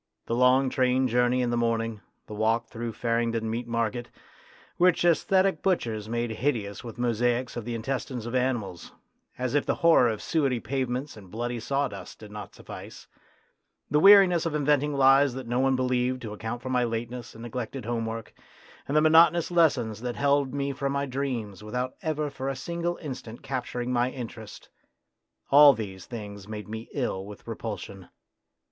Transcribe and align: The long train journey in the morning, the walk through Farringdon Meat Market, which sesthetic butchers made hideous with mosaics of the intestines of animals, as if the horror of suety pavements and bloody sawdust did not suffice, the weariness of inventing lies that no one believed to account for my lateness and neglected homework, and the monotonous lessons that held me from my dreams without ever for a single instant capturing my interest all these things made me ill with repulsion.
The 0.25 0.33
long 0.33 0.71
train 0.71 1.07
journey 1.07 1.43
in 1.43 1.51
the 1.51 1.57
morning, 1.57 2.01
the 2.25 2.33
walk 2.33 2.65
through 2.69 2.93
Farringdon 2.93 3.47
Meat 3.47 3.67
Market, 3.67 4.09
which 4.77 5.01
sesthetic 5.03 5.61
butchers 5.61 6.09
made 6.09 6.31
hideous 6.31 6.83
with 6.83 6.97
mosaics 6.97 7.55
of 7.55 7.65
the 7.65 7.75
intestines 7.75 8.25
of 8.25 8.33
animals, 8.33 8.93
as 9.37 9.53
if 9.53 9.63
the 9.63 9.75
horror 9.85 10.09
of 10.09 10.19
suety 10.19 10.59
pavements 10.59 11.15
and 11.15 11.29
bloody 11.29 11.59
sawdust 11.59 12.17
did 12.17 12.31
not 12.31 12.55
suffice, 12.55 13.05
the 13.91 13.99
weariness 13.99 14.47
of 14.47 14.55
inventing 14.55 14.95
lies 14.95 15.35
that 15.35 15.45
no 15.45 15.59
one 15.59 15.75
believed 15.75 16.23
to 16.23 16.33
account 16.33 16.63
for 16.63 16.69
my 16.71 16.83
lateness 16.83 17.35
and 17.35 17.43
neglected 17.43 17.85
homework, 17.85 18.33
and 18.87 18.97
the 18.97 19.01
monotonous 19.01 19.51
lessons 19.51 20.01
that 20.01 20.15
held 20.15 20.51
me 20.51 20.71
from 20.73 20.93
my 20.93 21.05
dreams 21.05 21.63
without 21.63 21.93
ever 22.01 22.31
for 22.31 22.49
a 22.49 22.55
single 22.55 22.97
instant 23.03 23.43
capturing 23.43 23.93
my 23.93 24.09
interest 24.09 24.67
all 25.51 25.73
these 25.73 26.07
things 26.07 26.47
made 26.47 26.67
me 26.67 26.89
ill 26.91 27.23
with 27.23 27.47
repulsion. 27.47 28.09